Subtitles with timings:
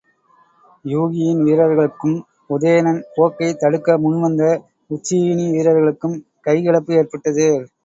[0.85, 2.15] யூகியின் வீரர்களுக்கும்
[2.49, 4.43] உதயணன் போக்கைத் தடுக்க முன்வந்த
[4.89, 7.47] உச்சியினி வீரர்களுக்கும் கைகலப்பு ஏற்பட்டது.